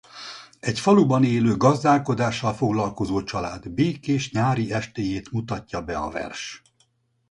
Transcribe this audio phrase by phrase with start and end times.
[0.59, 6.61] Egy faluban élő gazdálkodással foglalkozó család békés nyári estéjét mutatja be a vers.